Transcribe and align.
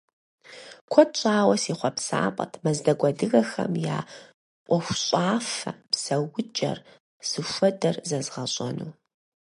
Куэд 0.91 1.11
щӏауэ 1.19 1.55
си 1.63 1.71
хъуэпсапӏэт 1.77 2.53
мэздэгу 2.63 3.07
адыгэхэм 3.09 3.73
я 3.95 3.99
ӏуэхущӏафэ, 4.67 5.71
псэукӏэр 5.91 6.77
зыхуэдэр 7.29 7.95
зэзгъэщӏэну. 8.09 8.91